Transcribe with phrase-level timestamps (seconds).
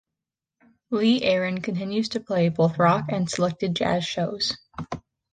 [0.89, 4.57] Lee Aaron continues to play both rock and selected jazz shows.